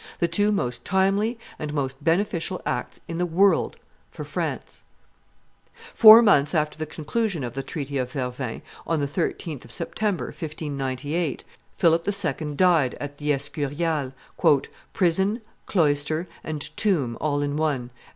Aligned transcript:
the 0.17 0.27
two 0.27 0.51
most 0.51 0.83
timely 0.83 1.37
and 1.59 1.75
most 1.75 2.03
beneficial 2.03 2.59
acts 2.65 3.01
in 3.07 3.19
the 3.19 3.25
world 3.27 3.77
for 4.09 4.23
France. 4.23 4.83
Four 5.93 6.23
months 6.23 6.55
after 6.55 6.75
the 6.75 6.87
conclusion 6.87 7.43
of 7.43 7.53
the 7.53 7.61
treaty 7.61 7.99
of 7.99 8.11
Vervins, 8.13 8.63
on 8.87 8.99
the 8.99 9.05
13th 9.07 9.63
of 9.63 9.71
September, 9.71 10.25
1598, 10.35 11.43
Philip 11.77 12.07
II. 12.07 12.55
died 12.55 12.95
at 12.99 13.19
the 13.19 13.31
Escurial, 13.31 14.11
"prison, 14.91 15.39
cloister, 15.67 16.27
and 16.43 16.61
tomb 16.75 17.15
all 17.21 17.43
in 17.43 17.55
one," 17.55 17.83
as 17.83 17.89
M. 17.89 17.89